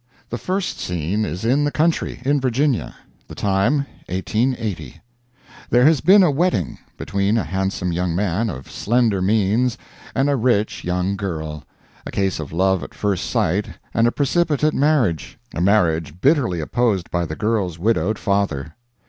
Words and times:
I 0.09 0.13
The 0.29 0.39
first 0.39 0.79
scene 0.79 1.25
is 1.25 1.45
in 1.45 1.63
the 1.63 1.69
country, 1.69 2.23
in 2.25 2.41
Virginia; 2.41 2.95
the 3.27 3.35
time, 3.35 3.85
1880. 4.09 4.99
There 5.69 5.85
has 5.85 6.01
been 6.01 6.23
a 6.23 6.31
wedding, 6.31 6.79
between 6.97 7.37
a 7.37 7.43
handsome 7.43 7.93
young 7.93 8.15
man 8.15 8.49
of 8.49 8.71
slender 8.71 9.21
means 9.21 9.77
and 10.15 10.27
a 10.27 10.35
rich 10.35 10.83
young 10.83 11.15
girl 11.15 11.65
a 12.03 12.09
case 12.09 12.39
of 12.39 12.51
love 12.51 12.81
at 12.81 12.95
first 12.95 13.29
sight 13.29 13.67
and 13.93 14.07
a 14.07 14.11
precipitate 14.11 14.73
marriage; 14.73 15.37
a 15.53 15.61
marriage 15.61 16.19
bitterly 16.19 16.61
opposed 16.61 17.11
by 17.11 17.23
the 17.23 17.35
girl's 17.35 17.77
widowed 17.77 18.17
father. 18.17 18.73